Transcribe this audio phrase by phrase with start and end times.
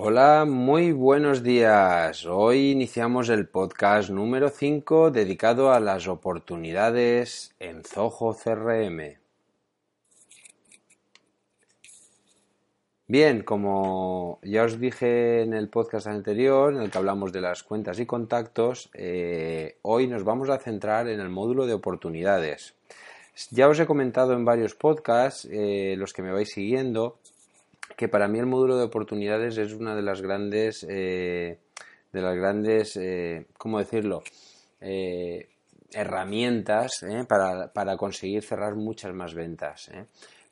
[0.00, 2.24] Hola, muy buenos días.
[2.24, 9.18] Hoy iniciamos el podcast número 5 dedicado a las oportunidades en Zoho CRM.
[13.08, 17.64] Bien, como ya os dije en el podcast anterior, en el que hablamos de las
[17.64, 22.76] cuentas y contactos, eh, hoy nos vamos a centrar en el módulo de oportunidades.
[23.50, 27.18] Ya os he comentado en varios podcasts, eh, los que me vais siguiendo,
[27.98, 31.58] que para mí el módulo de oportunidades es una de las grandes, eh,
[32.12, 34.22] de las grandes, eh, ¿cómo decirlo?
[34.80, 35.48] Eh,
[35.92, 39.90] herramientas para, para, conseguir cerrar muchas más ventas.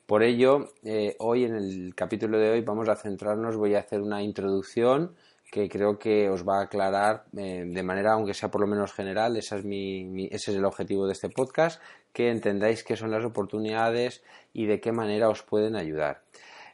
[0.05, 0.73] Por ello,
[1.19, 5.15] hoy en el capítulo de hoy vamos a centrarnos, voy a hacer una introducción
[5.49, 9.37] que creo que os va a aclarar de manera, aunque sea por lo menos general,
[9.37, 13.23] esa es mi, ese es el objetivo de este podcast, que entendáis qué son las
[13.23, 16.23] oportunidades y de qué manera os pueden ayudar.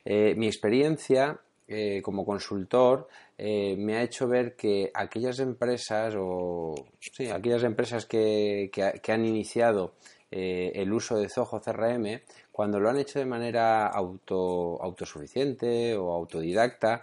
[0.06, 6.76] Eh, mi experiencia eh, como consultor eh, me ha hecho ver que aquellas empresas o
[7.00, 8.70] sí, aquellas empresas que,
[9.08, 9.94] han iniciado
[10.32, 17.02] el uso de Zoho CRM, cuando lo han hecho de manera auto, autosuficiente o autodidacta,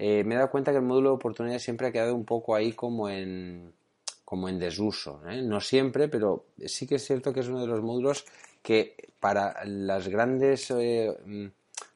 [0.00, 2.72] me he dado cuenta que el módulo de oportunidades siempre ha quedado un poco ahí
[2.72, 3.72] como en,
[4.24, 5.20] como en desuso.
[5.44, 8.24] No siempre, pero sí que es cierto que es uno de los módulos
[8.62, 10.72] que para las grandes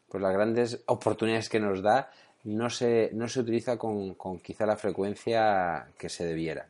[0.08, 2.10] pues las grandes oportunidades que nos da
[2.44, 6.66] no se, no se utiliza con, quizá la frecuencia que se debiera.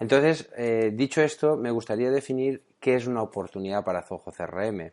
[0.00, 4.90] Entonces, eh, dicho esto, me gustaría definir qué es una oportunidad para Zoho CRM.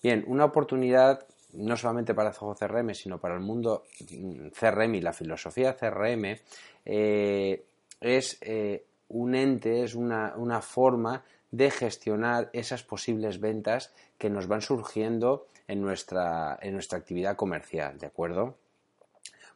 [0.00, 5.00] Bien, una oportunidad no solamente para Zoho CRM, sino para el mundo mm, CRM y
[5.00, 6.36] la filosofía CRM,
[6.84, 7.64] eh,
[8.00, 14.48] es eh, un ente, es una, una forma de gestionar esas posibles ventas que nos
[14.48, 18.56] van surgiendo en nuestra, en nuestra actividad comercial, ¿de acuerdo?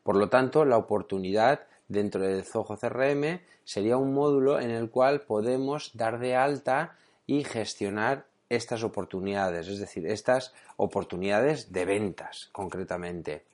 [0.02, 5.22] Por lo tanto, la oportunidad dentro del Zoho CRM sería un módulo en el cual
[5.22, 6.96] podemos dar de alta
[7.26, 13.44] y gestionar estas oportunidades, es decir, estas oportunidades de ventas concretamente.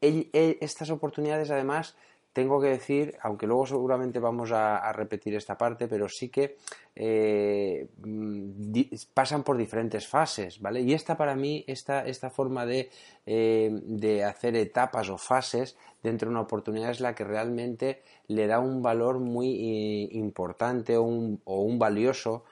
[0.00, 1.96] Estas oportunidades además
[2.38, 6.56] tengo que decir, aunque luego seguramente vamos a, repetir esta parte, pero sí que
[6.94, 8.82] eh, mm,
[9.12, 10.82] pasan por diferentes fases, ¿vale?
[10.82, 12.90] Y esta para mí, esta, esta forma de,
[13.26, 18.46] eh, de, hacer etapas o fases dentro de una oportunidad es la que realmente le
[18.46, 22.44] da un valor muy eh, importante o un, o un valioso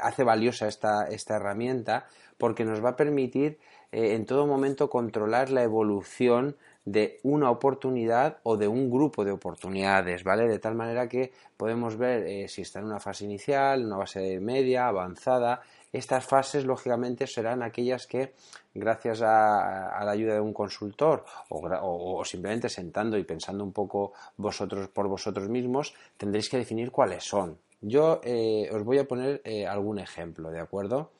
[0.00, 2.06] hace valiosa esta, esta, herramienta
[2.38, 3.58] porque nos va a permitir
[3.90, 6.54] en todo momento controlar la evolución
[6.86, 10.46] de una oportunidad o de un grupo de oportunidades, ¿vale?
[10.46, 14.38] De tal manera que podemos ver eh, si está en una fase inicial, una fase
[14.38, 15.60] media, avanzada.
[15.92, 18.34] Estas fases, lógicamente, serán aquellas que,
[18.72, 24.88] gracias a, la ayuda de un consultor o, simplemente sentando y pensando un poco vosotros
[24.88, 27.58] por vosotros mismos, tendréis que definir cuáles son.
[27.80, 31.10] Yo eh, os voy a poner eh, algún ejemplo, ¿de acuerdo?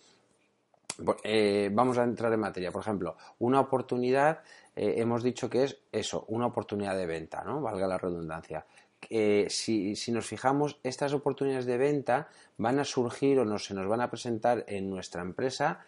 [1.73, 2.73] vamos a entrar en materia.
[2.73, 4.39] Por ejemplo, una oportunidad
[4.77, 7.63] eh, hemos dicho que es eso, una oportunidad de venta, ¿no?
[7.63, 8.67] Valga la redundancia.
[9.09, 12.29] Eh, si, nos fijamos, estas oportunidades de venta
[12.59, 15.81] van a surgir o se nos van a presentar en nuestra empresa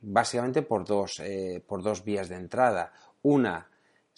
[0.00, 2.92] básicamente por dos, eh, por dos vías de entrada.
[3.22, 3.68] Una,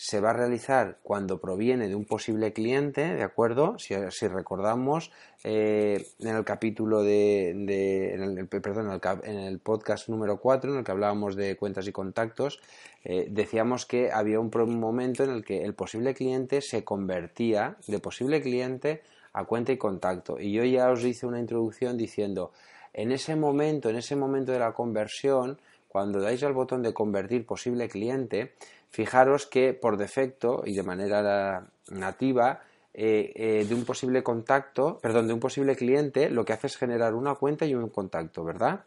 [0.01, 3.81] se va a realizar cuando proviene de un posible cliente, ¿de acuerdo?
[3.81, 3.97] Si,
[4.29, 5.11] recordamos,
[5.43, 10.85] eh, en el capítulo de, en el, perdón, en el, podcast número 4, en el
[10.85, 12.61] que hablábamos de cuentas y contactos,
[13.03, 17.99] eh, decíamos que había un, momento en el que el posible cliente se convertía de
[17.99, 20.39] posible cliente a cuenta y contacto.
[20.39, 22.53] Y yo ya os hice una introducción diciendo,
[22.93, 27.47] en ese momento, en ese momento de la conversión, cuando dais al botón de convertir
[27.47, 28.53] posible cliente,
[28.91, 32.62] fijaros que por defecto y de manera nativa
[32.94, 36.76] eh, eh, de un posible contacto, perdón, de un posible cliente, lo que hace es
[36.76, 38.84] generar una cuenta y un contacto, ¿verdad?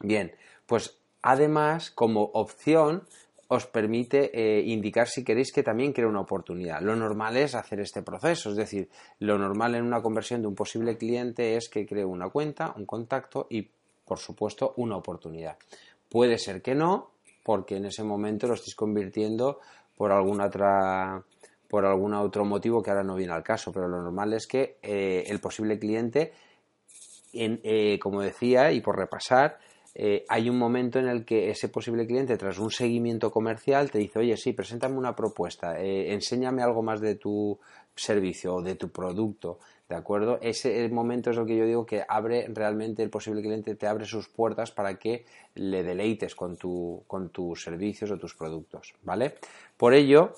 [0.00, 0.32] Bien,
[0.66, 3.04] pues además, como opción,
[3.52, 6.80] os permite eh, indicar si queréis que también crea una oportunidad.
[6.80, 8.88] Lo normal es hacer este proceso, es decir,
[9.18, 12.86] lo normal en una conversión de un posible cliente es que cree una cuenta, un
[12.86, 13.68] contacto y,
[14.04, 15.56] por supuesto, una oportunidad.
[16.08, 17.10] Puede ser que no,
[17.42, 19.60] porque en ese momento lo estáis convirtiendo
[19.96, 21.22] por alguna otra
[21.70, 24.78] por algún otro motivo que ahora no viene al caso, pero lo normal es que
[24.82, 26.32] eh, el posible cliente,
[27.32, 29.56] eh, como decía, y por repasar,
[29.94, 33.98] eh, hay un momento en el que ese posible cliente, tras un seguimiento comercial, te
[33.98, 37.56] dice, oye, sí, preséntame una propuesta, enséñame algo más de tu
[38.00, 39.58] servicio o de tu producto,
[39.90, 40.38] ¿De acuerdo?
[40.40, 44.04] Ese momento es lo que yo digo que abre realmente el posible cliente, te abre
[44.04, 45.26] sus puertas para que
[45.56, 49.34] le deleites con, tu, con tus servicios o tus productos, ¿vale?
[49.76, 50.32] Por ello,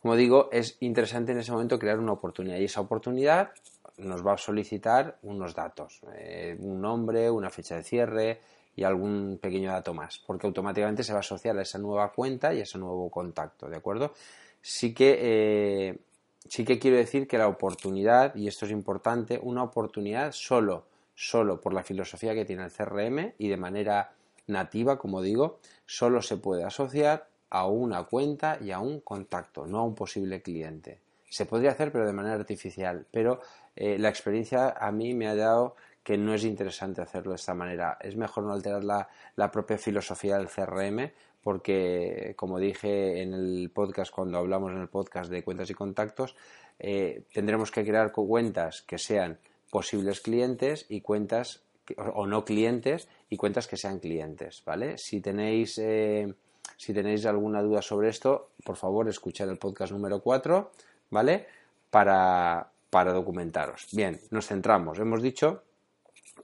[0.00, 3.52] como digo, es interesante en ese momento crear una oportunidad y esa oportunidad
[3.98, 8.40] nos va a solicitar unos datos, eh, un nombre, una fecha de cierre
[8.74, 12.52] y algún pequeño dato más, porque automáticamente se va a asociar a esa nueva cuenta
[12.52, 14.14] y a ese nuevo contacto, ¿de acuerdo?
[14.60, 15.98] Sí que, eh,
[16.48, 20.84] sí que quiero decir que la oportunidad, y esto es importante, una oportunidad solo,
[21.14, 24.12] solo por la filosofía que tiene el CRM y de manera
[24.46, 29.78] nativa, como digo, solo se puede asociar a una cuenta y a un contacto, no
[29.78, 31.00] a un posible cliente.
[31.28, 33.06] Se podría hacer, pero de manera artificial.
[33.10, 33.40] Pero
[33.76, 37.54] eh, la experiencia a mí me ha dado que no es interesante hacerlo de esta
[37.54, 37.96] manera.
[38.00, 41.10] Es mejor no alterar la, propia filosofía del CRM
[41.42, 46.36] porque, como dije en el podcast, cuando hablamos en el podcast de cuentas y contactos,
[46.78, 49.38] eh, tendremos que crear cuentas que sean
[49.70, 51.62] posibles clientes y cuentas
[51.96, 54.98] o no clientes y cuentas que sean clientes, ¿vale?
[54.98, 56.32] Si tenéis eh,
[56.76, 60.72] si tenéis alguna duda sobre esto, por favor, escuchad el podcast número 4,
[61.10, 61.46] ¿vale?
[61.90, 63.88] Para, documentaros.
[63.92, 64.98] Bien, nos centramos.
[64.98, 65.62] Hemos dicho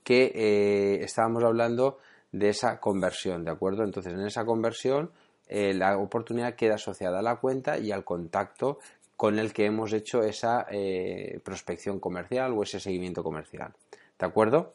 [0.05, 1.99] que eh, estábamos hablando
[2.33, 3.85] de esa conversión, ¿de acuerdo?
[3.85, 5.11] Entonces, en esa conversión,
[5.47, 8.79] eh, la oportunidad queda asociada a la cuenta y al contacto
[9.17, 13.73] con el que hemos hecho esa eh, prospección comercial o ese seguimiento comercial.
[14.19, 14.75] ¿De acuerdo?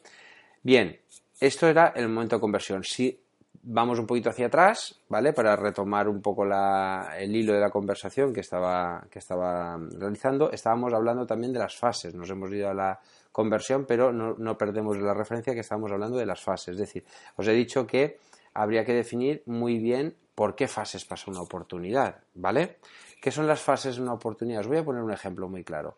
[0.62, 0.98] Bien,
[1.40, 2.84] esto era el momento de conversión.
[2.84, 3.18] Si
[3.62, 5.32] vamos un poquito hacia atrás, ¿vale?
[5.32, 10.50] Para retomar un poco el hilo de la conversación que estaba, que estaba realizando.
[10.50, 12.14] Estábamos hablando también de las fases.
[12.14, 13.00] Nos hemos ido a la
[13.34, 16.74] conversión, pero no, perdemos la referencia que estábamos hablando de las fases.
[16.74, 17.04] Es decir,
[17.34, 18.20] os he dicho que
[18.54, 22.76] habría que definir muy bien por qué fases pasa una oportunidad, ¿vale?
[23.20, 24.60] ¿Qué son las fases de una oportunidad?
[24.60, 25.96] Os voy a poner un ejemplo muy claro.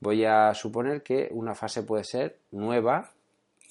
[0.00, 3.12] Voy a suponer que una fase puede ser nueva,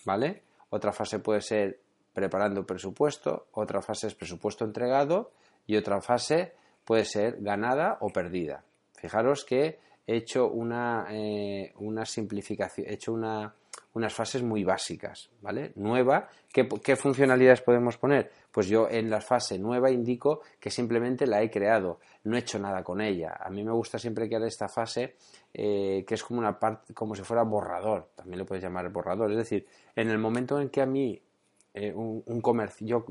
[0.06, 0.44] ¿vale?
[0.70, 1.80] Otra fase puede ser
[2.14, 5.32] preparando presupuesto, otra fase es presupuesto entregado
[5.66, 6.54] y otra fase
[6.86, 8.64] puede ser ganada o perdida.
[8.94, 13.54] Fijaros que he hecho una, eh, una simplificación, he hecho una,
[13.94, 15.74] unas fases muy básicas, ¿vale?
[15.76, 18.32] Nueva, ¿qué, funcionalidades podemos poner?
[18.52, 22.58] Pues yo en la fase nueva indico que simplemente la he creado, no he hecho
[22.58, 23.38] nada con ella.
[23.40, 25.16] A mí me gusta siempre crear esta fase
[25.54, 29.32] eh, que es como una parte, como si fuera borrador, también lo puedes llamar borrador.
[29.32, 31.22] Es decir, en el momento en que a mí
[31.78, 33.06] eh, un, comercio, yo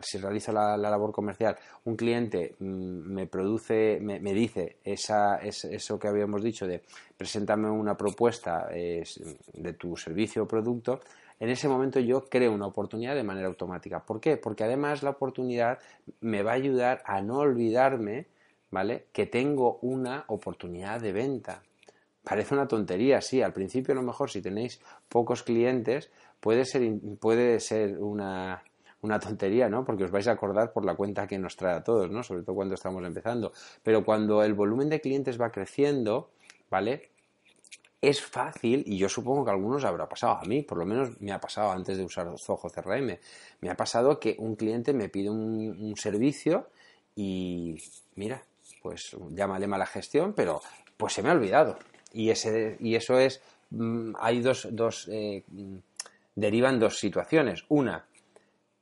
[0.00, 6.08] si realizo la, labor comercial, un cliente mm, me produce, me, dice esa, eso que
[6.08, 6.82] habíamos dicho de
[7.16, 11.00] preséntame una propuesta de tu servicio o producto,
[11.40, 14.04] en ese momento yo creo una oportunidad de manera automática.
[14.04, 14.36] ¿Por qué?
[14.36, 15.78] Porque además la oportunidad
[16.20, 18.26] me va a ayudar a no olvidarme,
[18.70, 19.06] ¿vale?
[19.12, 21.62] Que tengo una oportunidad de venta.
[22.24, 26.10] Parece una tontería, sí, al principio a lo mejor si tenéis pocos clientes,
[26.40, 26.90] puede ser,
[27.20, 28.62] puede ser una,
[29.04, 29.84] una tontería, ¿no?
[29.84, 32.22] Porque os vais a acordar por la cuenta que nos trae a todos, ¿no?
[32.22, 33.52] Sobre todo cuando estamos empezando.
[33.82, 36.30] Pero cuando el volumen de clientes va creciendo,
[36.70, 37.10] ¿vale?
[38.00, 41.20] Es fácil, y yo supongo que a algunos habrá pasado, a mí por lo menos
[41.20, 43.18] me ha pasado antes de usar Zoho CRM,
[43.60, 46.68] me ha pasado que un cliente me pide un, servicio
[47.16, 47.76] y
[48.16, 48.42] mira,
[48.82, 50.60] pues llámale mala gestión, pero
[50.96, 51.78] pues se me ha olvidado.
[52.14, 55.42] Y, ese, y eso es, mm, hay dos, dos eh,
[56.34, 57.64] derivan dos situaciones.
[57.68, 58.06] Una,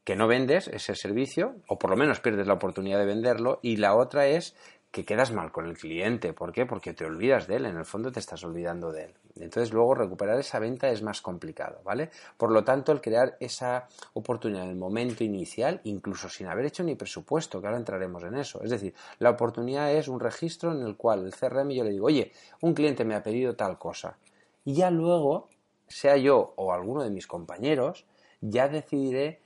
[0.05, 3.77] que no vendes ese servicio, o por lo menos pierdes la oportunidad de venderlo, y
[3.77, 4.55] la otra es
[4.93, 6.35] que quedas mal con el cliente.
[6.35, 6.67] ¿Por qué?
[6.67, 9.15] Porque te olvidas de él, en el fondo te estás olvidando de él.
[9.37, 12.11] Entonces luego recuperar esa venta es más complicado, ¿vale?
[12.37, 16.85] Por lo tanto, el crear esa oportunidad en el momento inicial, incluso sin haber hecho
[16.85, 18.63] ni presupuesto, que ahora entraremos en eso.
[18.63, 22.07] Es decir, la oportunidad es un registro en el cual el CRM yo le digo,
[22.07, 22.31] oye,
[22.61, 24.19] un cliente me ha pedido tal cosa.
[24.63, 25.49] Y ya luego
[25.89, 28.05] sea yo o alguno de mis compañeros,
[28.43, 29.41] ya decidiré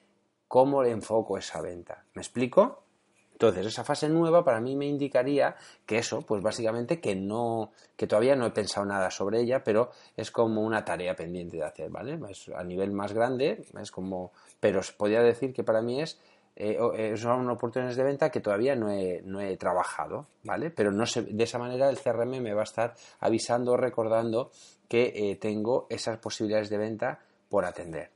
[0.49, 2.05] cómo le enfoco esa venta.
[2.15, 2.86] ¿Me explico?
[3.37, 8.07] Entonces, esa fase nueva para mí me indicaría que eso, pues básicamente que no, que
[8.07, 11.90] todavía no he pensado nada sobre ella, pero es como una tarea pendiente de hacer,
[11.90, 12.19] ¿vale?
[12.55, 16.19] a nivel más grande, es como, pero os podría decir que para mí es
[16.57, 20.71] eh, eh, son oportunidades de venta que todavía no he, no he trabajado, ¿vale?
[20.71, 24.50] Pero no sé, de esa manera el CRM me va a estar avisando, recordando
[24.88, 28.15] que eh, tengo esas posibilidades de venta por atender.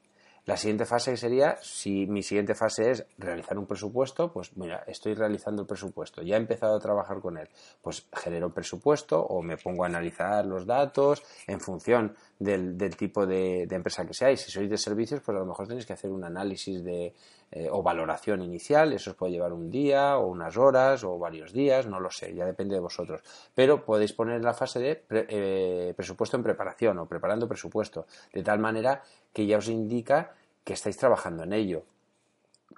[0.50, 5.14] La siguiente fase sería, si mi siguiente fase es realizar un presupuesto, pues mira, estoy
[5.14, 7.48] realizando el presupuesto, ya he empezado a trabajar con él,
[7.80, 13.62] pues genero presupuesto o me pongo a analizar los datos en función del, tipo de,
[13.70, 14.40] empresa que seáis.
[14.40, 17.14] Si sois de servicios, pues a lo mejor tenéis que hacer un análisis de,
[17.52, 21.52] eh, o valoración inicial, eso os puede llevar un día o unas horas o varios
[21.52, 23.22] días, no lo sé, ya depende de vosotros.
[23.54, 28.58] Pero podéis poner la fase de eh, presupuesto en preparación o preparando presupuesto, de tal
[28.58, 29.00] manera
[29.32, 30.34] que ya os indica
[30.70, 31.82] que estáis trabajando en ello.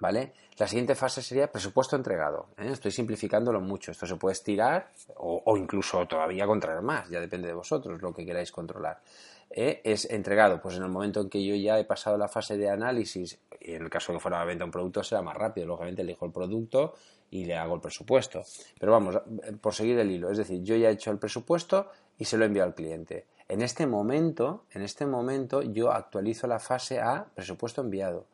[0.01, 0.33] ¿Vale?
[0.57, 2.49] La siguiente fase sería presupuesto entregado.
[2.57, 2.71] ¿eh?
[2.73, 3.91] Estoy simplificándolo mucho.
[3.91, 7.11] Esto se puede estirar o, incluso todavía contraer más.
[7.11, 9.03] Ya depende de vosotros lo que queráis controlar.
[9.51, 9.83] ¿eh?
[9.85, 10.59] Es entregado.
[10.63, 13.75] Pues en el momento en que yo ya he pasado la fase de análisis, y
[13.75, 15.67] en el caso de que fuera a venta un producto será más rápido.
[15.67, 16.95] Lógicamente elijo el producto
[17.31, 18.43] y le hago el presupuesto.
[18.81, 19.21] Pero vamos,
[19.61, 20.31] por seguir el hilo.
[20.31, 23.27] Es decir, yo ya he hecho el presupuesto y se lo envío al cliente.
[23.53, 28.25] En este momento, en este momento yo actualizo la fase a presupuesto enviado.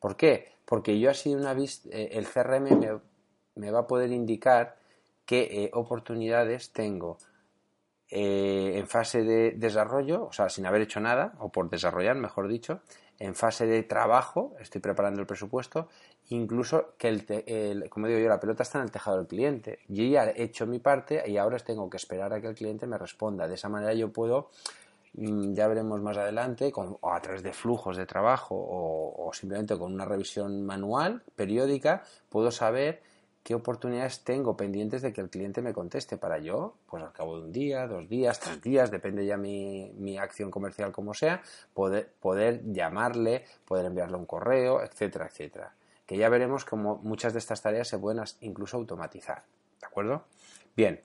[0.00, 0.56] ¿Por qué?
[0.64, 3.00] Porque yo así una eh, el CRM
[3.54, 4.76] me, va a poder indicar
[5.24, 7.16] qué eh, oportunidades tengo
[8.10, 12.48] eh, en fase de desarrollo, o sea, sin haber hecho nada, o por desarrollar, mejor
[12.48, 12.80] dicho,
[13.18, 15.88] en fase de trabajo, estoy preparando el presupuesto,
[16.28, 19.80] incluso que, el, como digo yo, la pelota está en el tejado del cliente.
[19.88, 22.86] Yo ya he hecho mi parte y ahora tengo que esperar a que el cliente
[22.86, 23.48] me responda.
[23.48, 24.50] De esa manera yo puedo
[25.16, 29.92] Mm, ya veremos más adelante, o a través de flujos de trabajo o, simplemente con
[29.92, 33.02] una revisión manual, periódica, puedo saber
[33.46, 37.38] qué oportunidades tengo pendientes de que el cliente me conteste para yo, pues al cabo
[37.38, 41.40] de un día, dos días, tres días, depende ya mi, mi acción comercial como sea,
[41.72, 45.72] poder, poder llamarle, poder enviarle un correo, etcétera, etcétera.
[46.06, 49.44] Que ya veremos cómo muchas de estas tareas se pueden incluso automatizar.
[49.78, 50.24] ¿De acuerdo?
[50.76, 51.00] Bien,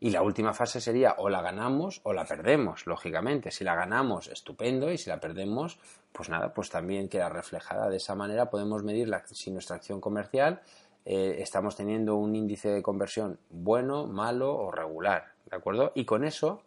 [0.00, 3.50] y la última fase sería o la ganamos o la perdemos, lógicamente.
[3.50, 5.78] Si la ganamos, estupendo, y si la perdemos,
[6.12, 7.88] pues nada, pues también queda reflejada.
[7.88, 10.60] De esa manera podemos medir si nuestra acción comercial
[11.04, 15.92] eh, estamos teniendo un índice de conversión bueno, malo o regular, ¿de acuerdo?
[15.94, 16.62] Y con eso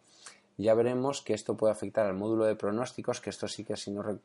[0.58, 3.90] ya veremos que esto puede afectar al módulo de pronósticos, que esto sí que si,
[3.90, 4.20] no,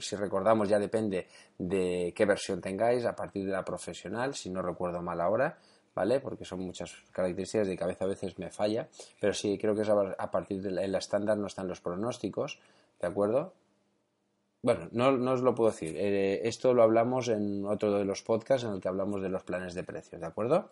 [0.00, 1.26] si recordamos ya depende
[1.58, 5.58] de qué versión tengáis a partir de la profesional, si no recuerdo mal ahora,
[5.94, 6.20] ¿vale?
[6.20, 8.88] Porque son muchas características de cabeza a veces me falla,
[9.20, 12.58] pero sí creo que es a partir de la, estándar no están los pronósticos,
[13.00, 13.52] ¿de acuerdo?
[14.62, 15.96] Bueno, no, no os lo puedo decir.
[15.98, 19.42] Eh, esto lo hablamos en otro de los podcasts en el que hablamos de los
[19.42, 20.70] planes de precios, ¿de acuerdo?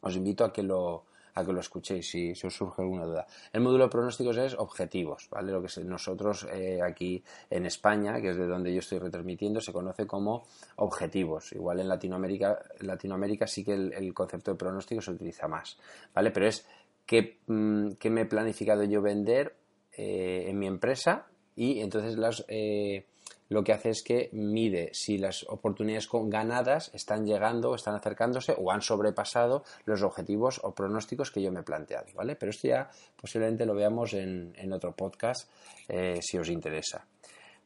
[0.00, 3.26] Os invito a que lo, a que lo escuchéis si, os surge alguna duda.
[3.52, 5.50] El módulo de pronósticos es objetivos, ¿vale?
[5.50, 9.72] Lo que nosotros eh, aquí en España, que es de donde yo estoy retransmitiendo, se
[9.72, 11.52] conoce como objetivos.
[11.52, 15.78] Igual en Latinoamérica, Latinoamérica sí que el, concepto de pronóstico se utiliza más,
[16.14, 16.30] ¿vale?
[16.30, 16.64] Pero es
[17.06, 19.56] qué, mm, me he planificado yo vender
[19.96, 21.26] eh, en mi empresa
[21.56, 22.44] y entonces las...
[22.48, 23.04] Eh,
[23.50, 28.70] lo que hace es que mide si las oportunidades ganadas están llegando, están acercándose o
[28.70, 32.36] han sobrepasado los objetivos o pronósticos que yo me he planteado, ¿vale?
[32.36, 32.88] Pero esto ya
[33.20, 35.50] posiblemente lo veamos en, otro podcast
[35.88, 37.04] eh, si os interesa.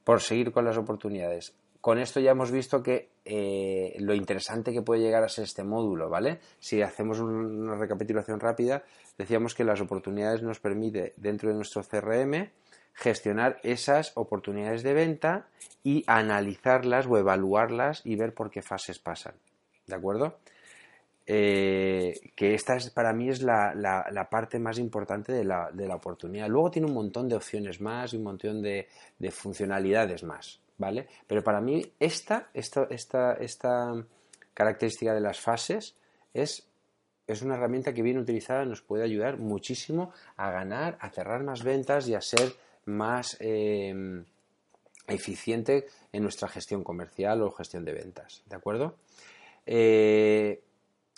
[0.02, 1.54] Por seguir con las oportunidades.
[1.82, 5.64] Con esto ya hemos visto que eh, lo interesante que puede llegar a ser este
[5.64, 6.40] módulo, ¿vale?
[6.58, 8.84] Si hacemos una recapitulación rápida,
[9.18, 12.48] decíamos que las oportunidades nos permite dentro de nuestro CRM
[12.94, 15.48] gestionar esas oportunidades de venta
[15.82, 19.34] y analizarlas o evaluarlas y ver por qué fases pasan.
[19.86, 20.38] ¿De acuerdo?
[21.26, 26.48] Eh, que esta es, para mí es la, parte más importante de la, oportunidad.
[26.48, 28.86] Luego tiene un montón de opciones más y un montón de,
[29.30, 31.08] funcionalidades más, ¿vale?
[31.26, 34.04] Pero para mí esta, esta, esta, esta
[34.52, 35.96] característica de las fases
[36.32, 36.68] es,
[37.26, 41.64] es una herramienta que bien utilizada nos puede ayudar muchísimo a ganar, a cerrar más
[41.64, 42.54] ventas y a ser
[42.86, 44.24] más em,
[45.06, 48.42] eficiente en nuestra gestión comercial o gestión de ventas.
[48.46, 48.96] ¿De acuerdo?
[49.66, 50.62] Eh,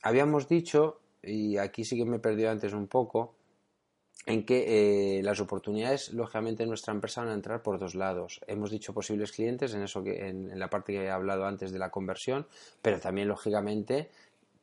[0.03, 3.35] habíamos dicho, y aquí sí que me he antes un poco,
[4.27, 8.41] en que eh, las oportunidades, lógicamente, en nuestra empresa van a entrar por dos lados.
[8.49, 11.79] Hemos dicho posibles clientes, en eso que en, la parte que he hablado antes de
[11.79, 12.47] la conversión,
[12.83, 14.11] pero también, lógicamente,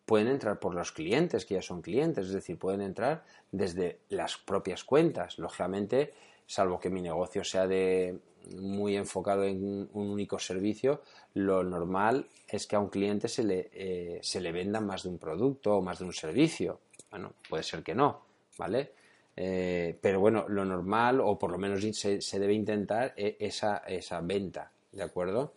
[0.05, 4.38] pueden entrar por los clientes, que ya son clientes, es decir, pueden entrar desde las
[4.38, 5.39] propias cuentas.
[5.39, 6.13] Lógicamente,
[6.45, 8.19] salvo que mi negocio sea de
[8.57, 11.01] muy enfocado en un único servicio,
[11.33, 15.09] lo normal es que a un cliente se le, eh, se le venda más de
[15.09, 16.79] un producto o más de un servicio.
[17.09, 18.21] Bueno, puede ser que no,
[18.57, 18.91] ¿vale?
[19.35, 24.21] Eh, pero bueno, lo normal, o por lo menos se, debe intentar e, esa, esa
[24.21, 25.53] venta, ¿de acuerdo?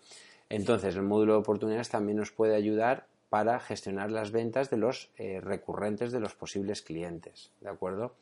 [0.49, 5.11] Entonces, el módulo de oportunidades también nos puede ayudar para gestionar las ventas de los
[5.17, 8.15] eh, recurrentes de los posibles clientes, ¿de acuerdo?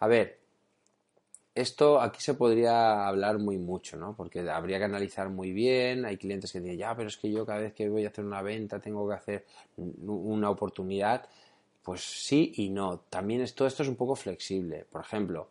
[0.00, 0.37] A ver,
[1.60, 4.14] esto aquí se podría hablar muy mucho, ¿no?
[4.16, 6.04] Porque habría que analizar muy bien.
[6.04, 8.24] Hay clientes que dicen, ya, pero es que yo cada vez que voy a hacer
[8.24, 9.46] una venta tengo que hacer
[9.76, 11.28] una oportunidad.
[11.82, 13.00] Pues sí y no.
[13.10, 14.86] También todo esto es un poco flexible.
[14.90, 15.48] Por ejemplo,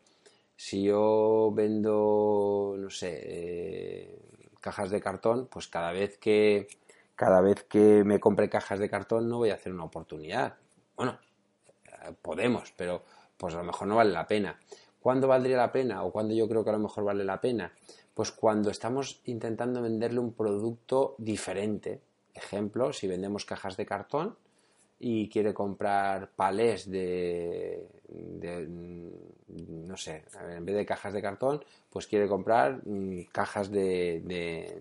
[0.56, 4.20] si yo vendo, no sé, eh,
[4.62, 6.68] cajas de cartón, pues cada vez que
[7.16, 10.56] cada vez que me compre cajas de cartón no voy a hacer una oportunidad.
[10.96, 11.18] Bueno,
[11.86, 13.04] eh, podemos, pero
[13.38, 14.60] pues a lo mejor no vale la pena.
[15.08, 17.72] ¿Cuándo valdría la pena o cuándo yo creo que a lo mejor vale la pena?
[18.14, 22.02] Pues cuando estamos intentando venderle un producto diferente
[22.34, 24.36] Ejemplo, si vendemos cajas de cartón
[25.00, 27.88] y quiere comprar palés de,
[29.48, 34.22] no sé, en vez de cajas de cartón, pues quiere comprar mm, cajas de,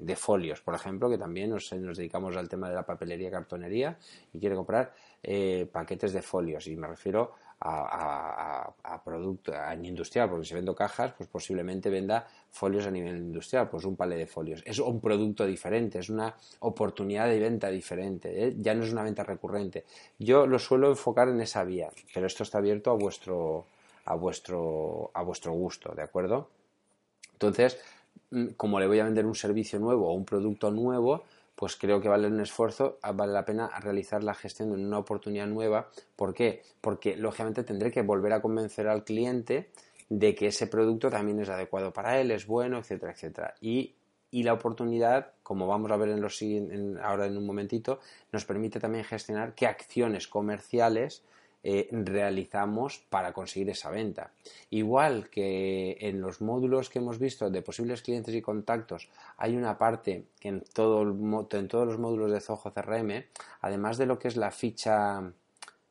[0.00, 3.96] de, folios, por ejemplo, que también nos, nos, dedicamos al tema de la papelería, cartonería,
[4.32, 4.92] y quiere comprar
[5.22, 6.66] eh, paquetes de folios.
[6.66, 12.26] Y me refiero a, a, producto a industrial, porque si vendo cajas, pues posiblemente venda
[12.50, 14.62] folios a nivel industrial, pues un palé de folios.
[14.66, 18.54] Es un producto diferente, es una oportunidad de venta diferente, ¿eh?
[18.58, 19.84] ya no es una venta recurrente.
[20.18, 23.66] Yo lo suelo enfocar en esa vía, pero esto está abierto a vuestro,
[24.04, 26.48] a vuestro, a vuestro gusto, ¿de acuerdo?
[27.32, 27.78] Entonces,
[28.30, 31.24] mm, como le voy a vender un servicio nuevo o un producto nuevo,
[31.56, 34.98] pues creo que vale un esfuerzo, ah, vale la pena realizar la gestión de una
[34.98, 35.88] oportunidad nueva.
[36.14, 36.62] ¿Por qué?
[36.80, 39.70] Porque lógicamente tendré que volver a convencer al cliente
[40.10, 43.54] de que ese producto también es adecuado para él, es bueno, etcétera, etcétera.
[43.60, 43.94] Y,
[44.32, 46.38] la oportunidad, como vamos a ver en los,
[47.02, 48.00] ahora en un momentito,
[48.32, 51.24] nos permite también gestionar qué acciones comerciales
[51.68, 54.30] eh, realizamos para conseguir esa venta.
[54.70, 59.76] Igual que en los módulos que hemos visto de posibles clientes y contactos, hay una
[59.76, 63.24] parte que en, todo en todos los módulos de Zoho CRM,
[63.62, 65.20] además de lo que es la ficha,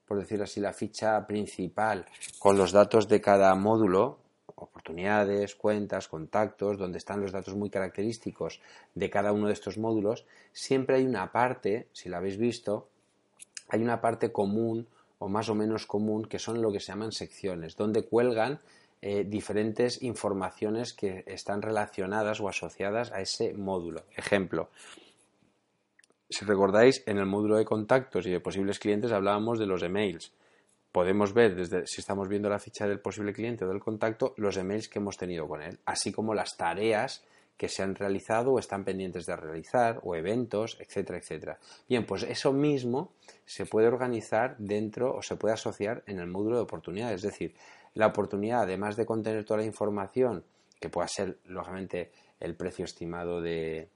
[0.07, 2.05] por decirlo así, la ficha principal
[2.39, 4.19] con los datos de cada módulo,
[4.55, 8.61] oportunidades, cuentas, contactos, donde están los datos muy característicos
[8.93, 12.87] de cada uno de estos módulos, siempre hay una parte, si la habéis visto,
[13.67, 14.87] hay una parte común
[15.19, 18.59] o más o menos común que son lo que se llaman secciones, donde cuelgan
[19.01, 24.03] eh, diferentes informaciones que están relacionadas o asociadas a ese módulo.
[24.15, 24.69] Ejemplo,
[26.29, 30.33] si recordáis, en el módulo de contactos y de posibles clientes hablábamos de los emails.
[30.91, 34.57] Podemos ver, desde, si estamos viendo la ficha del posible cliente o del contacto, los
[34.57, 37.23] emails que hemos tenido con él, así como las tareas
[37.57, 41.59] que se han realizado o están pendientes de realizar, o eventos, etcétera, etcétera.
[41.87, 43.13] Bien, pues eso mismo
[43.45, 47.23] se puede organizar dentro o se puede asociar en el módulo de oportunidades.
[47.23, 47.55] Es decir,
[47.93, 50.43] la oportunidad, además de contener toda la información,
[50.79, 53.89] que pueda ser, lógicamente, el precio estimado de,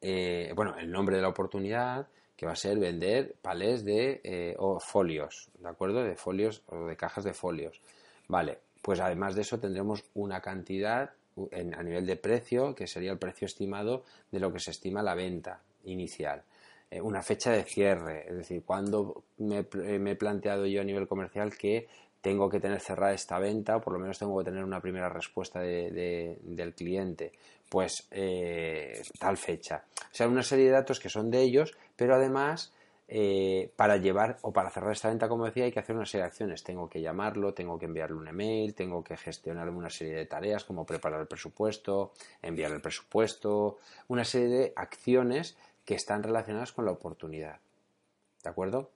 [0.00, 4.54] eh, bueno, el nombre de la oportunidad, que va a ser vender palés de eh,
[4.58, 6.02] o folios, ¿de acuerdo?
[6.02, 7.80] De folios o de cajas de folios.
[8.28, 11.10] Vale, pues además de eso tendremos una cantidad
[11.52, 15.14] a nivel de precio, que sería el precio estimado de lo que se estima la
[15.14, 16.42] venta inicial.
[16.90, 21.56] Eh, una fecha de cierre, es decir, cuando me, he planteado yo a nivel comercial
[21.56, 21.88] que
[22.20, 25.08] tengo que tener cerrada esta venta, o por lo menos tengo que tener una primera
[25.08, 27.32] respuesta del cliente,
[27.68, 29.84] pues eh, tal fecha.
[29.96, 32.72] O sea, una serie de datos que son de ellos, pero además
[33.08, 36.22] eh, para llevar o para cerrar esta venta, como decía, hay que hacer una serie
[36.22, 36.64] de acciones.
[36.64, 40.64] Tengo que llamarlo, tengo que enviarle un email, tengo que gestionar una serie de tareas
[40.64, 46.84] como preparar el presupuesto, enviar el presupuesto, una serie de acciones que están relacionadas con
[46.84, 47.60] la oportunidad.
[48.42, 48.90] ¿De acuerdo?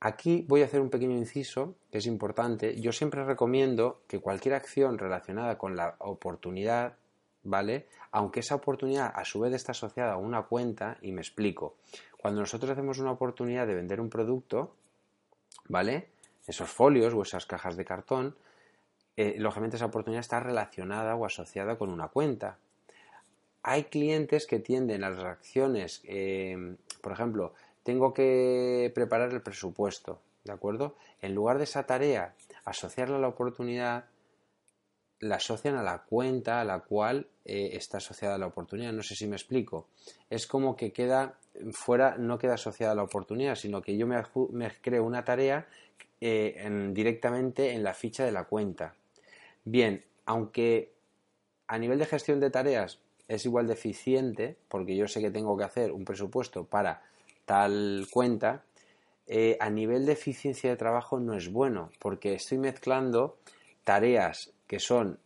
[0.00, 2.80] Aquí voy a hacer un pequeño inciso que es importante.
[2.80, 6.96] Yo siempre recomiendo que cualquier acción relacionada con la oportunidad,
[7.42, 7.88] ¿vale?
[8.12, 11.76] Aunque esa oportunidad a su vez está asociada a una cuenta, y me explico.
[12.18, 14.74] Cuando nosotros hacemos una oportunidad de vender un producto,
[15.68, 16.08] ¿vale?
[16.46, 18.36] Esos folios o esas cajas de cartón,
[19.16, 22.58] eh, lógicamente esa oportunidad está relacionada o asociada con una cuenta.
[23.62, 30.20] Hay clientes que tienden a las acciones, eh, por ejemplo, tengo que preparar el presupuesto,
[30.44, 30.96] ¿de acuerdo?
[31.20, 34.04] En lugar de esa tarea, asociarla a la oportunidad,
[35.20, 38.92] la asocian a la cuenta a la cual eh, está asociada la oportunidad.
[38.92, 39.88] No sé si me explico.
[40.30, 41.38] Es como que queda
[41.72, 44.22] fuera, no queda asociada a la oportunidad, sino que yo me,
[44.80, 45.66] creo una tarea
[46.20, 48.94] eh, directamente en la ficha de la cuenta.
[49.64, 50.92] Bien, aunque
[51.66, 55.56] a nivel de gestión de tareas es igual de eficiente, porque yo sé que tengo
[55.56, 57.02] que hacer un presupuesto para
[57.44, 58.64] tal cuenta,
[59.26, 63.36] eh, a nivel de eficiencia de trabajo no es bueno, porque estoy mezclando
[63.88, 65.18] tareas que son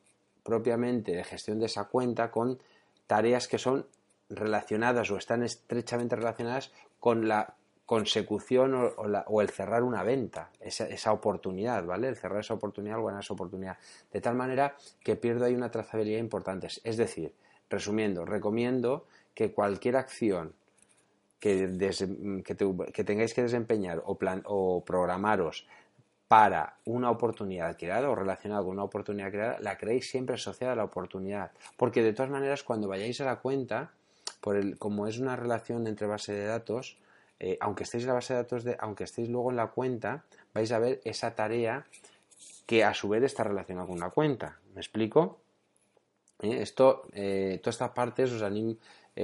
[0.44, 2.60] propiamente de gestión de esa cuenta con
[3.08, 3.86] tareas que son
[4.30, 6.70] relacionadas o están estrechamente relacionadas
[7.00, 12.06] con la consecución o, el cerrar una venta, esa, oportunidad, ¿vale?
[12.06, 13.78] El cerrar esa oportunidad o ganar esa oportunidad.
[14.12, 16.68] De tal manera que pierdo ahí una trazabilidad importante.
[16.84, 17.34] Es decir,
[17.68, 20.54] resumiendo, recomiendo que cualquier acción
[21.40, 21.66] que,
[22.44, 25.66] que, tengáis que desempeñar o, plan, o programaros
[26.32, 30.76] para una oportunidad creada o relacionada con una oportunidad creada, la creéis siempre asociada a
[30.76, 31.50] la oportunidad.
[31.76, 33.90] Porque de todas maneras, cuando vayáis a la cuenta,
[34.40, 36.96] por el, como es una relación entre base de datos,
[37.38, 40.24] eh, aunque estéis en la base de datos, de, aunque estéis luego en la cuenta,
[40.54, 41.84] vais a ver esa tarea
[42.64, 44.58] que a su vez está relacionada con una cuenta.
[44.74, 45.38] ¿Me explico?
[46.40, 48.76] Eh, esto, eh, todas estas partes os animo,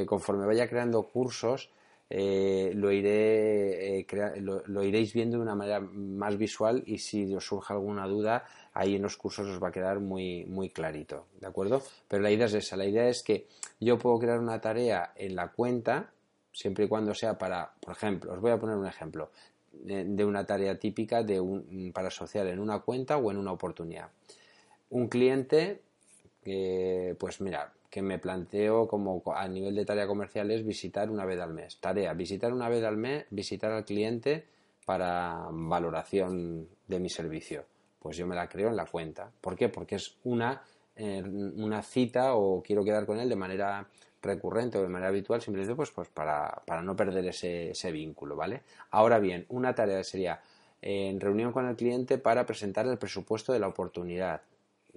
[0.04, 1.70] conforme vaya creando cursos,
[2.10, 4.06] eh, lo, iré, eh,
[4.40, 8.96] lo, iréis viendo de una manera más visual y si os surge alguna duda, ahí
[8.96, 11.82] en los cursos os va a quedar muy, muy clarito, ¿de acuerdo?
[12.08, 13.46] Pero la idea es esa, la idea es que
[13.78, 16.10] yo puedo crear una tarea en la cuenta,
[16.50, 19.30] siempre y cuando sea para, por ejemplo, os voy a poner un ejemplo
[19.72, 24.08] de, una tarea típica de un, para asociar en una cuenta o en una oportunidad.
[24.90, 25.82] Un cliente
[26.42, 31.24] que, pues mira, que me planteo como a nivel de tarea comercial es visitar una
[31.24, 31.78] vez al mes.
[31.80, 34.46] Tarea, visitar una vez al mes, visitar al cliente
[34.84, 37.64] para valoración de mi servicio.
[37.98, 39.30] Pues yo me la creo en la cuenta.
[39.40, 39.68] ¿Por qué?
[39.68, 40.62] Porque es una,
[40.96, 43.86] eh, una cita o quiero quedar con él de manera
[44.22, 48.36] recurrente o de manera habitual, simplemente pues, pues para, para no perder ese, ese, vínculo,
[48.36, 48.62] ¿vale?
[48.90, 50.40] Ahora bien, una tarea sería
[50.82, 54.42] eh, en reunión con el cliente para presentar el presupuesto de la oportunidad.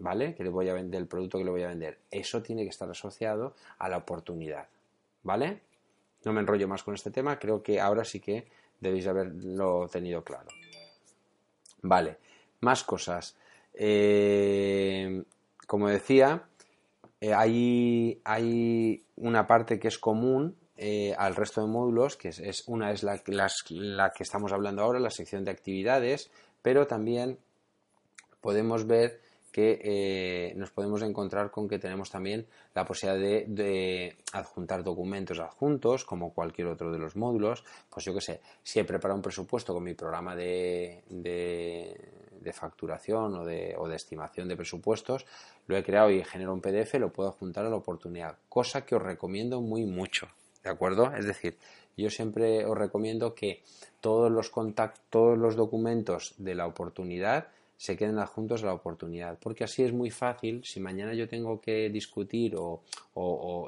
[0.02, 0.36] ¿Vale?
[0.36, 2.00] Que le voy a vender el producto que le voy a vender.
[2.10, 4.68] Eso tiene que estar asociado a la oportunidad,
[5.24, 5.62] ¿vale?
[6.26, 8.48] No me enrollo más con este tema, creo que ahora sí que
[8.80, 10.50] debéis haberlo tenido claro.
[11.84, 12.18] Vale,
[12.62, 13.36] más cosas.
[13.74, 15.24] Eh,
[15.66, 16.48] como decía,
[17.22, 22.92] eh, hay, una parte que es común eh, al resto de módulos, que es, una
[22.92, 27.38] es la, que estamos hablando ahora, la sección de actividades, pero también
[28.42, 34.84] podemos ver que eh, nos podemos encontrar con que tenemos también la posibilidad de, adjuntar
[34.84, 37.64] documentos adjuntos, como cualquier otro de los módulos.
[37.90, 43.36] Pues yo que sé, si he preparado un presupuesto con mi programa de, de, facturación
[43.36, 45.26] o de, o de estimación de presupuestos,
[45.68, 48.96] lo he creado y genero un PDF, lo puedo adjuntar a la oportunidad, cosa que
[48.96, 50.28] os recomiendo muy mucho.
[50.64, 51.12] ¿De acuerdo?
[51.16, 51.58] Es decir,
[51.98, 53.64] yo siempre os recomiendo que
[54.00, 57.48] todos los contactos, todos los documentos de la oportunidad
[57.82, 59.40] se queden adjuntos a la oportunidad.
[59.40, 62.84] Porque así es muy fácil, si mañana yo tengo que discutir o,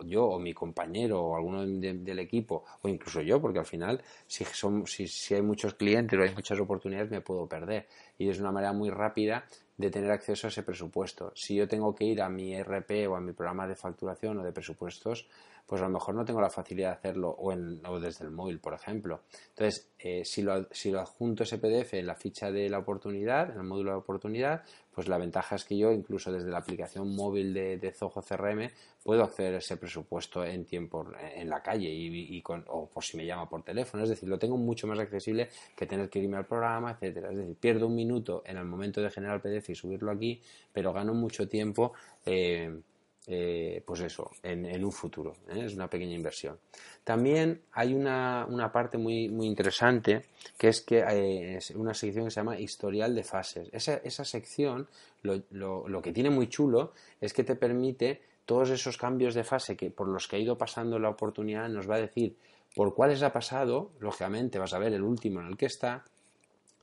[0.06, 4.46] yo o mi compañero o alguno del equipo o incluso yo, porque al final si,
[4.46, 7.88] son, si, si hay muchos clientes o hay muchas oportunidades me puedo perder.
[8.20, 9.46] Y es una manera muy rápida
[9.78, 11.32] de tener acceso a ese presupuesto.
[11.36, 14.44] Si yo tengo que ir a mi RP o a mi programa de facturación o
[14.44, 15.26] de presupuestos,
[15.66, 18.32] pues a lo mejor no tengo la facilidad de hacerlo o, en, o desde el
[18.32, 19.22] móvil, por ejemplo.
[19.50, 23.52] Entonces, eh, si, lo, si lo adjunto ese PDF en la ficha de la oportunidad,
[23.52, 27.16] en el módulo de oportunidad, pues la ventaja es que yo, incluso desde la aplicación
[27.16, 28.70] móvil de, de Zoho CRM,
[29.04, 33.18] puedo acceder a ese presupuesto en tiempo, en la calle y, con, o por si
[33.18, 34.04] me llama por teléfono.
[34.04, 37.32] Es decir, lo tengo mucho más accesible que tener que irme al programa, etcétera.
[37.32, 40.42] Es decir, pierdo un minuto en el momento de generar el PDF y subirlo aquí,
[40.72, 41.94] pero gano mucho tiempo.
[42.26, 42.80] Eh,
[43.28, 45.34] eh, pues eso, en, un futuro.
[45.50, 45.64] ¿eh?
[45.66, 46.60] Es una pequeña inversión.
[47.04, 50.26] También hay una, parte muy, muy interesante
[50.58, 53.70] que es que eh, es una sección que se llama historial de fases.
[53.72, 54.88] Esa, esa sección
[55.22, 59.44] lo, lo, lo, que tiene muy chulo es que te permite todos esos cambios de
[59.44, 62.36] fase que por los que ha ido pasando la oportunidad nos va a decir
[62.76, 66.04] por cuáles ha pasado, lógicamente vas a ver el último en el que está,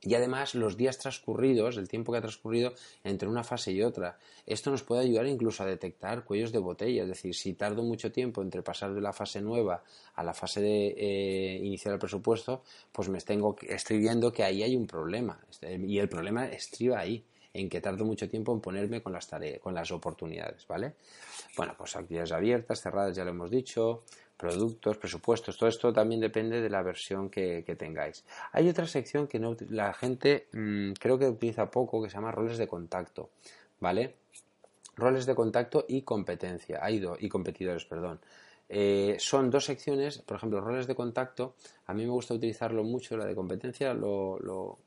[0.03, 4.17] y además los días transcurridos, el tiempo que ha transcurrido entre una fase y otra.
[4.45, 8.11] Esto nos puede ayudar incluso a detectar cuellos de botella, es decir, si tardo mucho
[8.11, 9.83] tiempo entre pasar de la fase nueva
[10.15, 14.75] a la fase de eh, iniciar el presupuesto, pues me estoy viendo que ahí hay
[14.75, 19.01] un problema este, y el problema estriba ahí en que tardo mucho tiempo en ponerme
[19.01, 20.93] con las tareas, con las oportunidades, ¿vale?
[21.57, 24.03] Bueno, pues actividades abiertas, cerradas, ya lo hemos dicho,
[24.37, 28.23] productos, presupuestos, todo esto también depende de la versión que, tengáis.
[28.53, 32.31] Hay otra sección que no, la gente mm, creo que utiliza poco que se llama
[32.31, 33.29] roles de contacto,
[33.79, 34.15] ¿vale?
[34.95, 38.19] Roles de contacto y competencia, hay dos, y competidores, perdón.
[38.67, 43.17] Eh, son dos secciones, por ejemplo, roles de contacto, a mí me gusta utilizarlo mucho,
[43.17, 44.79] la de competencia lo, lo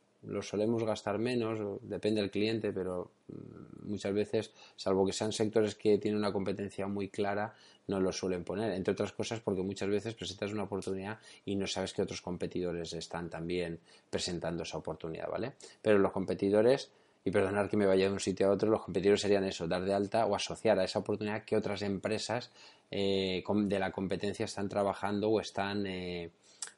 [0.43, 5.99] solemos gastar menos, depende del cliente, pero mm, muchas veces, salvo que sean sectores que
[5.99, 7.55] tienen una competencia muy clara,
[7.87, 8.73] no lo suelen poner.
[8.73, 12.93] Entre otras cosas porque muchas veces presentas una oportunidad y no sabes que otros competidores
[12.93, 15.53] están también presentando esa oportunidad, ¿vale?
[15.83, 16.91] Pero los competidores,
[17.25, 19.85] y perdonar que me vaya de un sitio a otro, los competidores serían eso, dar
[19.85, 22.51] de alta o asociar a esa oportunidad que otras empresas
[22.91, 25.87] eh, de la competencia están trabajando o están...
[25.87, 26.31] Eh,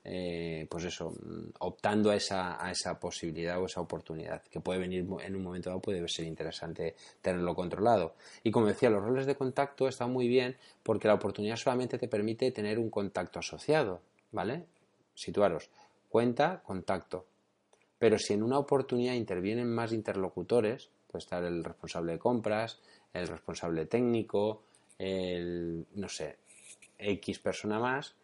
[0.09, 1.13] eh, pues eso,
[1.59, 5.69] optando a esa, a esa posibilidad o esa oportunidad que puede venir en un momento
[5.69, 8.15] dado, puede ser interesante tenerlo controlado.
[8.45, 12.07] Y como decía, los roles de contacto están muy bien porque la oportunidad solamente te
[12.07, 14.67] permite tener un contacto asociado, ¿vale?
[15.13, 15.71] Situaros,
[16.09, 17.27] cuenta, contacto.
[17.99, 22.79] Pero si en una oportunidad intervienen más interlocutores, puede estar el responsable de compras,
[23.13, 24.63] el responsable técnico,
[24.99, 26.37] el, no sé,
[26.97, 28.15] X persona más,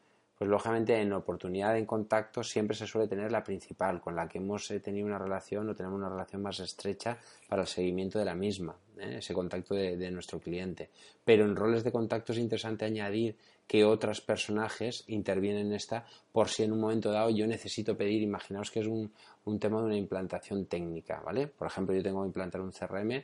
[0.42, 4.38] pues lógicamente en oportunidad en contacto siempre se suele tener la principal, con la que
[4.38, 7.16] hemos eh, tenido una relación o tenemos una relación más estrecha
[7.48, 9.18] para el seguimiento de la misma, ¿eh?
[9.18, 10.90] ese contacto de, nuestro cliente.
[11.24, 13.36] Pero en roles de contacto es interesante añadir
[13.68, 18.20] que otros personajes intervienen en esta por si en un momento dado yo necesito pedir,
[18.20, 19.12] imaginaos que es un,
[19.44, 21.46] un tema de una implantación técnica, ¿vale?
[21.46, 23.22] Por ejemplo, yo tengo que implantar un CRM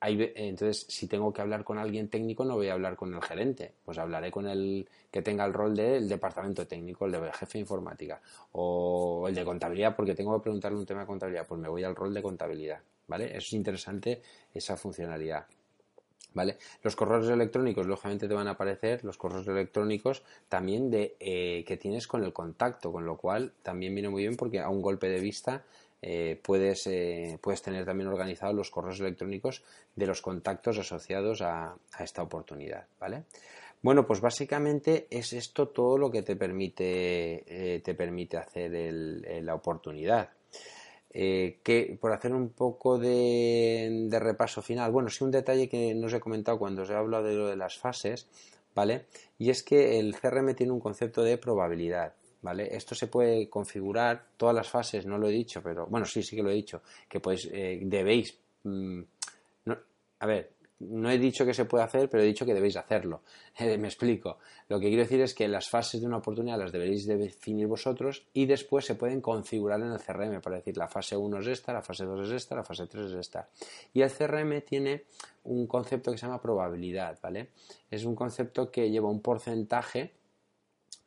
[0.00, 3.72] entonces, si tengo que hablar con alguien técnico, no voy a hablar con el gerente,
[3.84, 7.60] pues hablaré con el que tenga el rol del departamento técnico, el de jefe de
[7.60, 8.20] informática,
[8.52, 11.82] o el de contabilidad, porque tengo que preguntarle un tema de contabilidad, pues me voy
[11.82, 13.26] al rol de contabilidad, ¿vale?
[13.26, 14.22] Eso es interesante,
[14.54, 15.46] esa funcionalidad.
[16.34, 16.58] ¿Vale?
[16.82, 21.76] Los correos electrónicos, lógicamente, te van a aparecer los correos electrónicos también de eh, que
[21.78, 25.08] tienes con el contacto, con lo cual también viene muy bien porque a un golpe
[25.08, 25.64] de vista
[26.00, 29.64] eh, puedes, eh, puedes tener también organizados los correos electrónicos
[29.96, 33.24] de los contactos asociados a, esta oportunidad, ¿vale?
[33.82, 38.72] Bueno, pues básicamente es esto todo lo que te permite, eh, te permite hacer
[39.42, 40.30] la oportunidad.
[41.10, 46.06] que por hacer un poco de, de, repaso final, bueno, sí un detalle que no
[46.06, 48.28] os he comentado cuando os he hablado de lo de las fases,
[48.74, 49.06] ¿vale?
[49.38, 52.14] Y es que el CRM tiene un concepto de probabilidad.
[52.42, 52.74] ¿Vale?
[52.74, 56.36] Esto se puede configurar, todas las fases, no lo he dicho, pero bueno, sí, sí
[56.36, 59.00] que lo he dicho, que podéis, eh, debéis, mm,
[60.20, 63.22] a ver, no he dicho que se puede hacer, pero he dicho que debéis hacerlo.
[63.58, 64.38] me explico.
[64.68, 68.26] Lo que quiero decir es que las fases de una oportunidad las deberéis definir vosotros
[68.32, 71.72] y después se pueden configurar en el CRM para decir la fase 1 es esta,
[71.72, 73.48] la fase 2 es esta, la fase 3 es esta.
[73.92, 75.04] Y el CRM tiene
[75.44, 77.50] un concepto que se llama probabilidad, ¿vale?
[77.90, 80.12] Es un concepto que lleva un porcentaje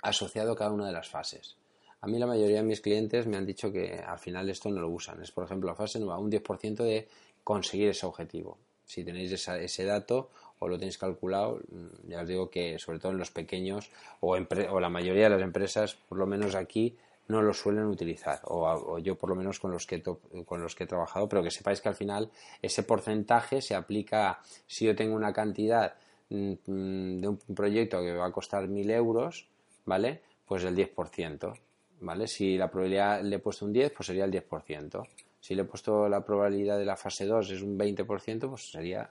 [0.01, 1.57] asociado a cada una de las fases.
[2.01, 4.81] A mí la mayoría de mis clientes me han dicho que al final esto no
[4.81, 5.21] lo usan.
[5.21, 7.07] Es, por ejemplo, la fase nueva, un 10% de
[7.43, 8.57] conseguir ese objetivo.
[8.85, 13.11] Si tenéis ese dato o lo tenéis calculado, mm, ya os digo que sobre todo
[13.11, 17.41] en los pequeños o, o la mayoría de las empresas, por lo menos aquí, no
[17.41, 18.41] lo suelen utilizar.
[18.45, 21.51] O, yo por lo menos con los, que con los que he trabajado, pero que
[21.51, 22.29] sepáis que al final
[22.61, 25.95] ese porcentaje se aplica si yo tengo una cantidad
[26.29, 29.47] mm, mm, de un proyecto que va a costar mil euros,
[29.85, 30.21] ¿vale?
[30.45, 31.57] Pues el 10%,
[32.01, 32.27] ¿vale?
[32.27, 35.07] Si la probabilidad le he puesto un 10, pues sería el 10%.
[35.39, 39.09] Si le he puesto la probabilidad de la fase 2 es un 20%, pues sería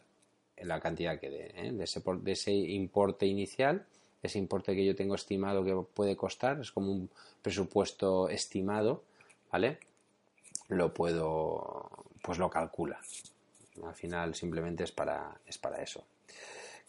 [0.57, 1.73] la cantidad que dé, ¿eh?
[1.73, 3.87] de, ese, de ese importe inicial,
[4.23, 9.03] ese importe que yo tengo estimado que puede costar, es como un presupuesto estimado,
[9.51, 9.79] ¿vale?
[10.69, 13.01] Lo puedo, pues lo calcula.
[13.83, 16.05] Al final simplemente es para, es para eso.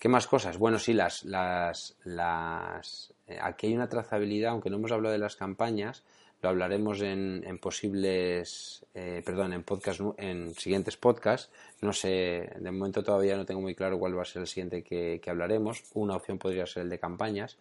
[0.01, 0.57] ¿Qué más cosas?
[0.57, 5.19] Bueno, sí, las, las, las, eh, aquí hay una trazabilidad, aunque no hemos hablado de
[5.19, 6.01] las campañas,
[6.41, 11.51] lo hablaremos en, posibles, eh, perdón, en podcast, en siguientes podcasts.
[11.81, 14.81] No sé, de momento todavía no tengo muy claro cuál va a ser el siguiente
[14.81, 15.83] que, que hablaremos.
[15.93, 17.59] Una opción podría ser el de campañas.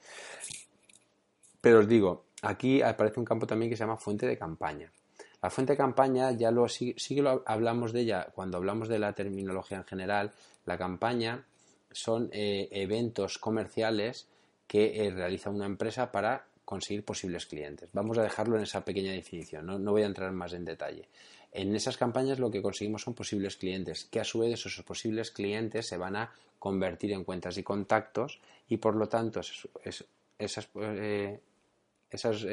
[1.61, 4.91] Pero os digo, aquí aparece un campo también que se llama fuente de campaña.
[5.43, 8.89] La fuente de campaña ya lo sí, sí que lo hablamos de ella cuando hablamos
[8.89, 10.33] de la terminología en general.
[10.65, 11.45] La campaña
[11.91, 14.29] son eh, eventos comerciales
[14.67, 17.89] que eh, realiza una empresa para conseguir posibles clientes.
[17.93, 21.09] Vamos a dejarlo en esa pequeña definición, no, voy a entrar más en detalle.
[21.53, 25.33] En esas campañas lo que conseguimos son posibles clientes, que a su vez esos posibles
[25.33, 29.41] clientes se van a convertir en cuentas y contactos y por lo tanto
[30.39, 31.41] esas, eh,
[32.09, 32.47] esas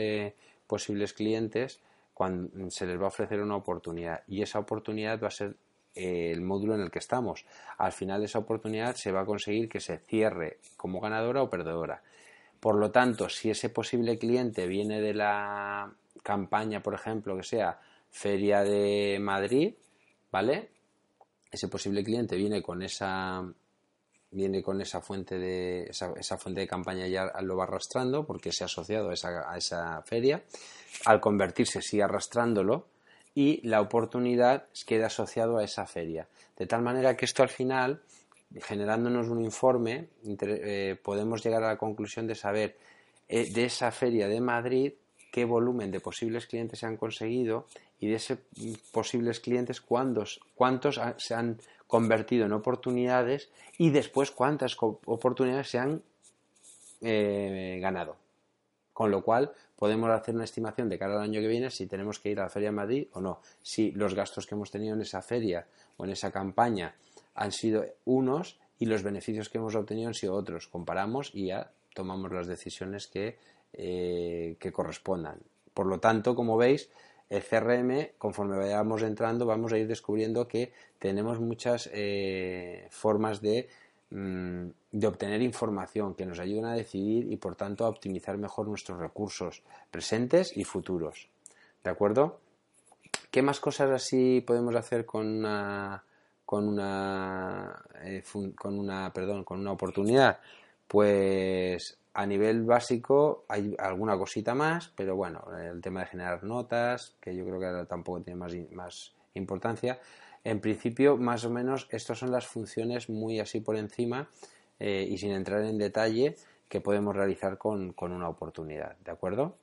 [0.66, 1.80] posibles clientes
[2.16, 5.56] cuando se les va a ofrecer una oportunidad y esa oportunidad va a ser
[5.98, 7.46] el módulo en el que estamos.
[7.78, 11.50] Al final de esa oportunidad se va a conseguir que se cierre como ganadora o
[11.50, 12.02] perdedora.
[12.60, 15.92] Por lo tanto, si ese posible cliente viene de la
[16.24, 17.80] campaña, por ejemplo, que sea
[18.10, 19.76] Feria de Madrid,
[20.32, 20.70] ¿vale?
[21.52, 23.44] Ese posible cliente viene con esa
[24.30, 28.64] viene con esa fuente de esa, fuente de campaña ya lo va arrastrando porque se
[28.64, 30.44] ha asociado a esa, a esa feria.
[31.06, 32.88] Al convertirse, sigue arrastrándolo
[33.38, 36.28] y la oportunidad queda asociado a esa feria.
[36.58, 38.02] De tal manera que esto al final,
[38.64, 42.78] generándonos un informe, eh, podemos llegar a la conclusión de saber
[43.30, 44.94] eh, de esa feria de Madrid
[45.32, 47.68] qué volumen de posibles clientes se han conseguido
[48.00, 48.40] y de esos
[48.92, 56.02] posibles clientes cuántos, cuántos se han convertido en oportunidades y después cuántas oportunidades se han
[57.02, 58.16] eh, ganado.
[58.94, 62.20] Con lo cual podemos hacer una estimación de cara al año que viene si tenemos
[62.20, 63.40] que ir a la Feria de Madrid o no.
[63.62, 66.96] Si los gastos que hemos tenido en esa feria o en esa campaña
[67.36, 70.68] han sido unos y los beneficios que hemos obtenido han sido otros.
[70.68, 73.38] Comparamos y ya tomamos las decisiones que,
[73.74, 75.40] eh, que correspondan.
[75.74, 76.90] Por lo tanto, como veis,
[77.30, 83.68] el CRM, conforme vayamos entrando, vamos a ir descubriendo que tenemos muchas eh, formas de
[84.10, 89.00] de obtener información que nos ayuden a decidir y por tanto a optimizar mejor nuestros
[89.00, 91.28] recursos presentes y futuros.
[91.84, 92.40] ¿De acuerdo?
[93.32, 96.04] ¿Qué más cosas así podemos hacer con una
[96.46, 98.24] con una eh,
[98.56, 100.40] con una perdón con una oportunidad?
[100.88, 107.16] Pues a nivel básico hay alguna cosita más, pero bueno, el tema de generar notas,
[107.20, 110.00] que yo creo que ahora tampoco tiene más, más importancia.
[110.48, 114.30] En principio, más o menos, estas son las funciones muy así por encima
[114.80, 116.38] eh, y sin entrar en detalle
[116.70, 119.58] que podemos realizar con, con una oportunidad, ¿de acuerdo?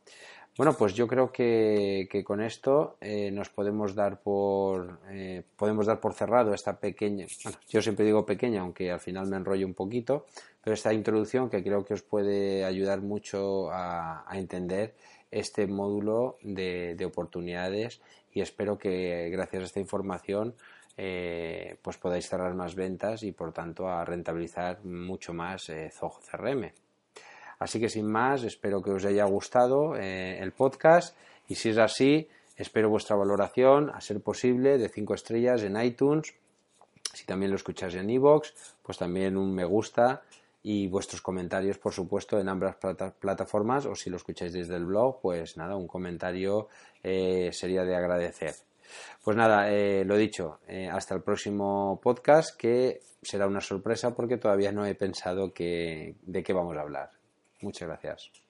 [0.56, 5.98] Bueno, pues yo creo que, con esto eh, nos podemos dar por eh, podemos dar
[5.98, 9.74] por cerrado esta pequeña, bueno, yo siempre digo pequeña, aunque al final me enrollo un
[9.74, 10.26] poquito,
[10.62, 14.94] pero esta introducción que creo que os puede ayudar mucho a, entender
[15.32, 18.00] este módulo de, oportunidades
[18.32, 20.54] y espero que gracias a esta información
[20.96, 26.72] eh, pues podáis cerrar más ventas y por tanto a rentabilizar mucho más Zog CRM.
[27.58, 31.16] Así que sin más, espero que os haya gustado eh, el podcast
[31.48, 36.34] y si es así, espero vuestra valoración, a ser posible, de 5 estrellas en iTunes.
[37.12, 38.50] Si también lo escucháis en iVoox,
[38.82, 40.22] pues también un me gusta
[40.62, 42.76] y vuestros comentarios, por supuesto, en ambas
[43.18, 46.68] plataformas o si lo escucháis desde el blog, pues nada, un comentario
[47.02, 48.54] eh, sería de agradecer.
[49.22, 50.60] Pues nada, eh, lo dicho,
[50.92, 56.52] hasta el próximo podcast que será una sorpresa porque todavía no he pensado de qué
[56.52, 57.10] vamos a hablar.
[57.60, 58.43] Muchas gracias.